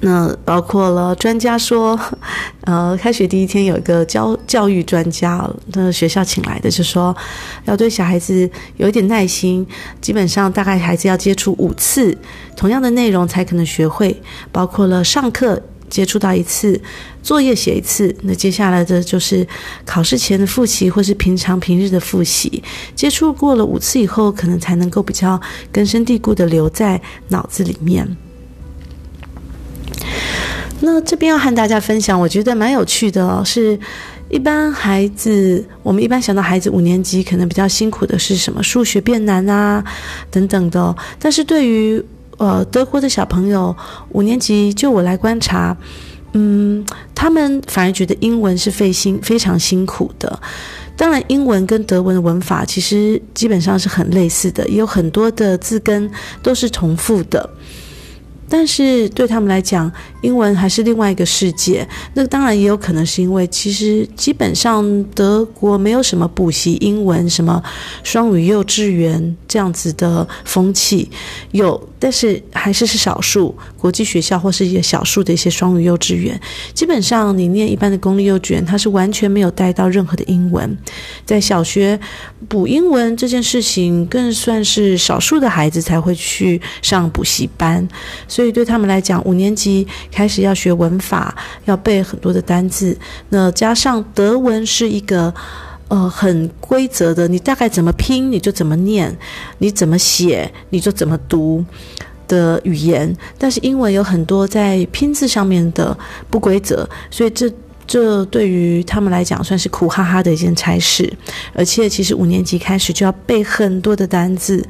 [0.00, 1.98] 那包括了专家说，
[2.64, 7.16] 呃，开学第一天有一个教教育专家，那学校请来的，就说
[7.64, 9.66] 要对小孩子有一点耐心，
[10.00, 12.16] 基本上大概孩子要接触五次
[12.54, 14.20] 同样的内容才可能学会，
[14.52, 16.78] 包括了上课接触到一次，
[17.22, 19.46] 作业写一次，那接下来的就是
[19.86, 22.62] 考试前的复习或是平常平日的复习，
[22.94, 25.40] 接触过了五次以后，可能才能够比较
[25.72, 28.14] 根深蒂固的留在脑子里面。
[30.80, 33.42] 那这边要和大家分享，我觉得蛮有趣的。
[33.44, 33.78] 是
[34.28, 38.62] 一般孩子，我们一般想到孩子五年级可能比较辛苦的是什么？
[38.62, 39.82] 数学变难啊，
[40.30, 40.94] 等等的。
[41.18, 42.04] 但是对于
[42.36, 43.74] 呃德国的小朋友，
[44.10, 45.74] 五年级就我来观察，
[46.32, 46.84] 嗯，
[47.14, 50.38] 他们反而觉得英文是费心非常辛苦的。
[50.96, 56.10] 当然，英文跟德文的文法其实基本上是很类似的，也有很多的字根
[56.42, 57.48] 都是重复的。
[58.48, 59.90] 但是对他们来讲，
[60.22, 61.86] 英文还是另外一个世界。
[62.14, 67.62] 那当然也有可能是因为，其实基本上德国没有什么补习英文、什么
[68.02, 71.10] 双语幼稚园这样子的风气，
[71.52, 76.40] 有，但是还是是少数国际学校或是一些少数的一些双语幼稚园。
[76.72, 80.76] 基本上你念一般的公立幼稚园，它是完全没有带到任何的英文。
[81.24, 81.98] 在小学
[82.48, 87.86] 补英文这件事情，更算是少数的孩子才会去上补习班。
[88.36, 91.34] 所以对他们来讲，五年级开始要学文法，
[91.64, 92.94] 要背很多的单字。
[93.30, 95.32] 那加上德文是一个
[95.88, 99.16] 呃很规则的，你大概怎么拼你就怎么念，
[99.56, 101.64] 你怎么写你就怎么读
[102.28, 103.10] 的语言。
[103.38, 105.96] 但是英文有很多在拼字上面的
[106.28, 107.50] 不规则，所以这
[107.86, 111.10] 这对于他们来讲算是苦哈哈的一件差事。
[111.54, 114.62] 而且其实五年级开始就要背很多的单字。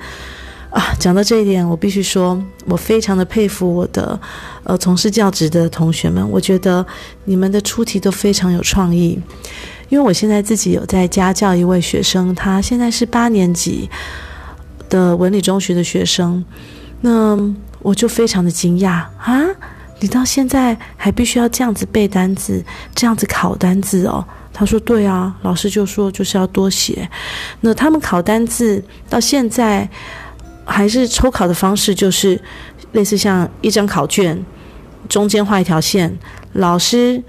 [0.77, 4.20] 啊，讲到这一点，我必须说，我非常的佩服我的，
[4.62, 6.22] 呃，从事教职的同学们。
[6.31, 6.85] 我觉得
[7.24, 9.18] 你们的出题都非常有创意，
[9.89, 13.89] 因为我现在自己有在家教一位学生，他现在是八年级
[14.91, 16.45] 的文理中学的学生，
[17.01, 17.39] 那
[17.81, 19.47] 我就非常的惊讶啊！
[20.01, 22.62] 你到现在还必须要这样子背单词，
[22.95, 24.22] 这样子考单字哦？
[24.53, 27.09] 他说：对啊，老师就说就是要多写。
[27.62, 29.89] 那他们考单字到现在。
[30.67, 32.39] 还是抽考的方式，就是
[32.93, 34.45] 类似像一张考卷，
[35.09, 36.19] 中间画一条线，
[36.55, 37.23] 老师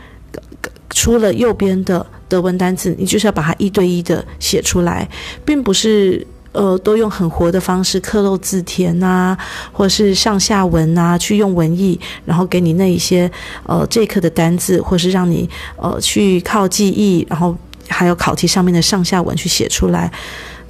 [0.89, 5.07] 出了右边的德文单词，你就是要把它一对一的写出来，
[5.45, 9.37] 并不是呃都用很活的方式刻漏字填啊，
[9.71, 13.29] 或是上下文啊，去用文意，然后给你那一些
[13.67, 17.55] 呃这一课的单字，或是让你呃去靠记忆，然后
[17.87, 20.11] 还有考题上面的上下文去写出来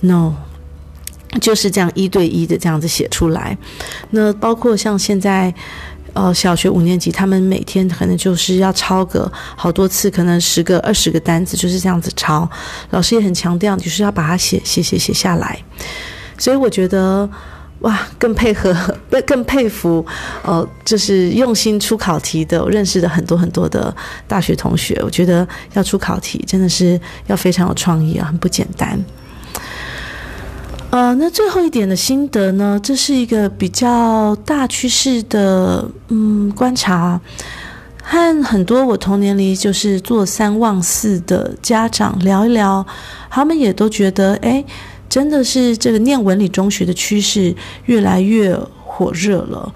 [0.01, 0.34] ，no。
[1.41, 3.55] 就是这样一对一的这样子写出来，
[4.11, 5.53] 那包括像现在，
[6.13, 12.49] 呃，小学五年级，他们每天可能就是要抄个好多次，可能十个、二十个单子就是这样子抄。
[12.91, 15.59] 老师也很强调，就是要把它写写写写下来。
[16.38, 17.30] 所以我觉得，
[17.82, 18.73] 哇，更配合，
[19.28, 20.03] 更佩服，
[20.43, 23.93] 呃，就是用心出考题的，我认识的很多很多的
[24.28, 28.97] 大学同学，我觉得要出考题真的是要非常有创意啊，很不简单。
[30.97, 32.79] 呃，那最后一点的心得呢？
[32.81, 37.21] 这是一个比较大趋势的嗯观察，
[38.01, 42.83] 和很多我同年龄就是做三望四的家长聊一聊，
[43.29, 44.65] 他们也都觉得，哎，
[45.07, 49.71] 真的是这个念文理中学的趋势越来越火热了。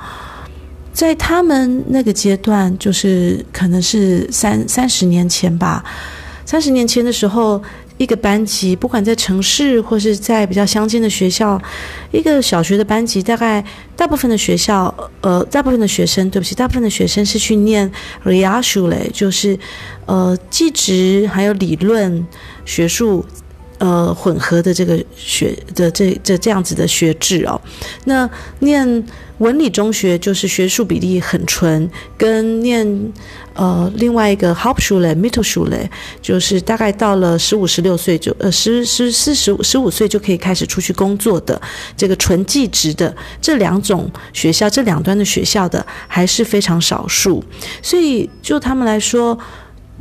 [0.92, 5.84] 在他们那个阶段，就是可能是三三十年前吧，
[6.48, 7.62] 三十年前的时候。
[8.02, 11.62] 一个班级，不管在城市或是在比较乡间的学校，
[12.12, 13.64] 一个小学的班级，大概
[13.96, 17.90] 大部分的学校，呃，大部分的学生，对不起，大部分的学生是去念
[18.26, 19.58] Realschule，就是
[20.08, 22.26] 呃，技职还有理论
[22.66, 23.24] 学术。
[23.82, 27.60] 呃，混合的这个学的这这这样子的学制哦，
[28.06, 28.30] 那
[28.60, 29.04] 念
[29.40, 32.86] 文理中学就是学术比例很纯，跟念
[33.56, 35.90] 呃另外一个 Hauptschule、Mittelschule，
[36.22, 41.60] 就是大概到了十五十六岁就呃十十四十五十五岁就可以开始出去工作的
[41.98, 43.12] 这个纯技职的
[43.42, 47.44] 这两种学校，这两端的学校的还是非常少数，
[47.82, 49.36] 所以就他们来说。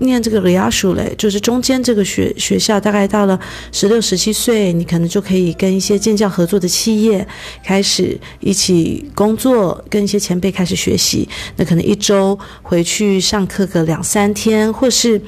[0.01, 3.39] 念这个 Realschule 就是中间这个学学校，大概到了
[3.73, 7.27] 十六、十七岁，你可能就可以跟一些建教合作的企业
[7.65, 11.29] 开始一起工作，跟一些前辈开始学习。
[11.57, 15.21] 那可能一周回去上课个两三天，或是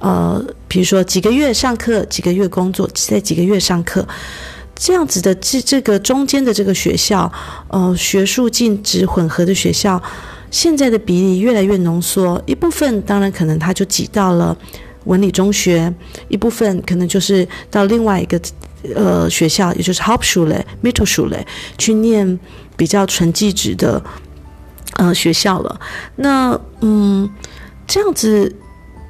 [0.00, 4.06] 呃，比如说几个月上课，几个月工作，再几个月上课，
[4.76, 7.30] 这样子的这这个中间的这个学校，
[7.68, 10.02] 呃，学术进职混合的学校。
[10.50, 14.56] 现在的比例越来越浓缩，一部分当然可能他就挤到了
[15.04, 15.92] 文理中学，
[16.28, 18.40] 一部分可能就是到另外一个
[18.94, 21.44] 呃学校，也就是 Hauptschule、Mittelschule
[21.76, 22.38] 去念
[22.76, 24.02] 比较纯技职的
[24.94, 25.80] 呃学校了。
[26.16, 27.28] 那嗯，
[27.86, 28.54] 这样子。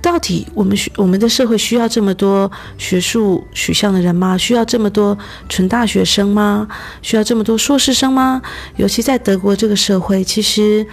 [0.00, 4.38] 到底我们需我们的社会需要这么多学术取向的人吗？
[4.38, 5.18] 需要这么多
[5.48, 6.68] 纯大学生吗？
[7.02, 8.40] 需要这么多硕士生吗？
[8.76, 10.86] 尤其在德国这个社会，其实。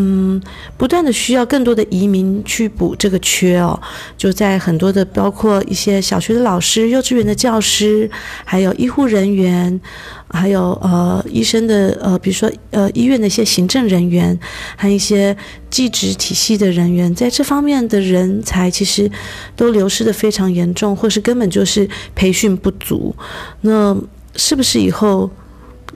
[0.00, 0.40] 嗯，
[0.76, 3.76] 不断的需要更多的移民去补这个缺哦，
[4.16, 8.08] 就在很多的包括一些小学的老师、幼稚园的教师，
[8.44, 9.80] 还有医护人员，
[10.28, 14.38] 还有呃医生的呃，比如说呃医院的一些行政人员，
[14.76, 15.36] 还有一些
[15.68, 19.10] 技职体系的人员，在这方面的人才其实
[19.56, 23.12] 都流失的非常严重，或是根本就是培训不足。
[23.62, 23.96] 那
[24.36, 25.28] 是不是以后？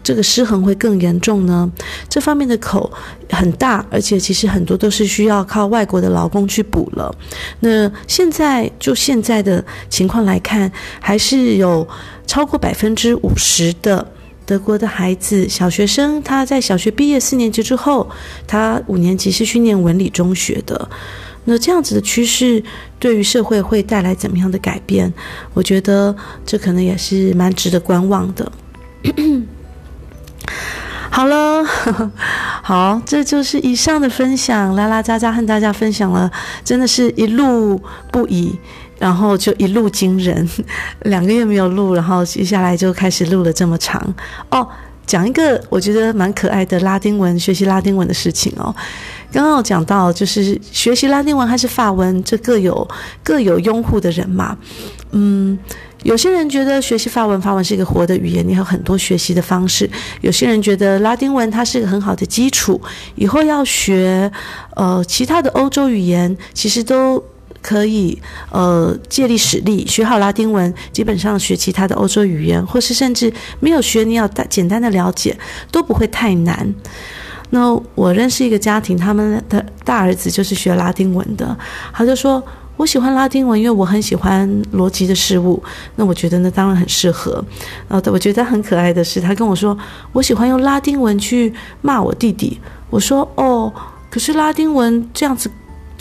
[0.02, 1.70] 这个失衡会更严重呢？
[2.08, 2.90] 这方面的口
[3.30, 7.14] 很大，而且其实很多都是需要靠外国的劳工去补了。
[7.60, 11.86] 那现在就现在的情况来看，还是有
[12.26, 14.06] 超过百分之五十的
[14.44, 18.10] 德国的孩子，小学生他在小学毕业四年级之后，
[18.46, 20.88] 他五年级是去念文理中学的。
[21.44, 22.62] 那这样子的趋势
[23.00, 25.12] 对于社会会带来怎么样的改变？
[25.54, 26.14] 我觉得
[26.46, 28.52] 这可能也是蛮值得观望的。
[31.10, 31.62] 好了，
[32.62, 36.30] 好，这就是以上的分享，拉拉杂杂和大家分享了，
[36.64, 37.78] 真的是一路
[38.10, 38.58] 不已，
[38.98, 40.48] 然后就一路惊人，
[41.04, 44.02] 两个月没有录，然后接下来就开始录了这么长
[44.50, 44.66] 哦。
[45.04, 48.74] 讲一个我觉得蛮可爱的拉丁文，学习拉丁文的事情哦。
[49.30, 52.88] 刚刚有讲到，就是学习拉丁文还是法文，这各有
[53.22, 54.56] 各有拥护的人嘛，
[55.10, 55.58] 嗯。
[56.02, 59.88] 有些人觉得学习法文，法文是一个活的语言，你有很多学习的方式。
[60.20, 62.80] 有些人觉得拉丁文它是一个很好的基础，
[63.14, 64.30] 以后要学
[64.74, 67.22] 呃其他的欧洲语言，其实都
[67.60, 69.86] 可以呃借力使力。
[69.86, 75.36] 学好拉丁文，基本上学其他的欧洲语言，或是甚至没有学，你要大简单的了解，
[75.70, 76.74] 都不会太难。
[77.50, 81.56] 那我认识一个家庭，他们的大儿子就是学拉丁文的，
[81.92, 82.42] 他就说。
[82.82, 85.62] 我喜欢拉丁文，因为我很喜欢逻辑的事物。
[85.94, 87.32] 那我觉得那，当然很适合。
[87.88, 89.78] 然后我觉得很可爱的是，他跟我说，
[90.10, 92.58] 我喜欢用拉丁文去骂我弟弟。
[92.90, 93.72] 我说，哦，
[94.10, 95.48] 可是拉丁文这样子。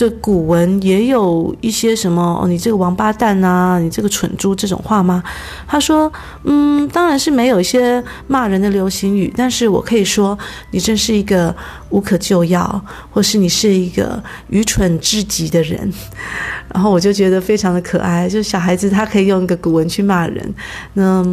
[0.02, 5.24] 这古文也有一些什么哦，你这个王八蛋啊，你这个蠢猪这种话吗？
[5.68, 6.12] 他说，
[6.44, 10.36] 嗯，当然是没有一些骂人的流行语，但是我可以说
[10.72, 11.56] 你真是一个
[11.92, 15.94] 无可救药，或是你是一个愚蠢至极的人。
[16.74, 20.54] 然后我就觉得非常的可爱，就是小孩子他可以用一个古文去骂人。
[20.94, 21.24] 那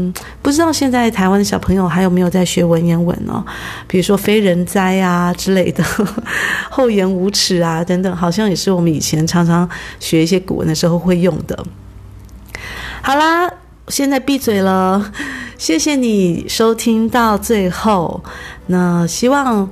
[0.42, 3.42] 不知道现在台湾的小朋友还有没有在学文言文哦？
[3.86, 5.82] 比如说非人哉啊之类的，
[6.68, 9.66] 厚颜无耻啊等等，好像也是我们以前常常
[10.00, 11.64] 学一些古文的时候会用的。
[13.00, 13.48] 好啦，
[13.86, 15.12] 现在闭嘴了，
[15.56, 18.22] 谢谢你收听到最后。
[18.66, 19.70] 那希望。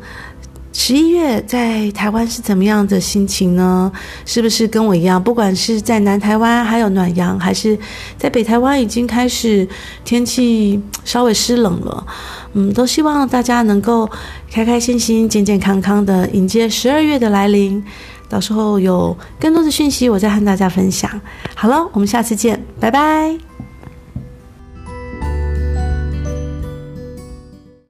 [0.78, 3.90] 十一月在台湾是怎么样的心情呢？
[4.26, 5.20] 是不是跟我一样？
[5.20, 7.78] 不管是在南台湾还有暖阳，还是
[8.18, 9.66] 在北台湾已经开始
[10.04, 12.06] 天气稍微湿冷了，
[12.52, 14.06] 嗯，都希望大家能够
[14.50, 17.82] 开开心心、健健康康的迎接十二月的来临。
[18.28, 21.10] 到时候有更多的讯息，我再和大家分享。
[21.54, 23.55] 好了，我们下次见，拜拜。